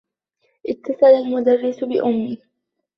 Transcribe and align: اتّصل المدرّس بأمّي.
اتّصل 0.69 1.05
المدرّس 1.07 1.83
بأمّي. 1.83 2.41